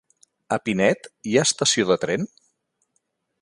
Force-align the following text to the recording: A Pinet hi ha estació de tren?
A 0.55 0.57
Pinet 0.69 1.09
hi 1.31 1.37
ha 1.37 1.43
estació 1.49 1.87
de 1.91 1.99
tren? 2.07 2.27